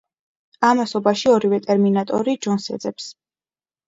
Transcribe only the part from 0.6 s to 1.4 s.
ამასობაში